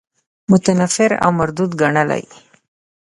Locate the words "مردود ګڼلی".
1.39-2.23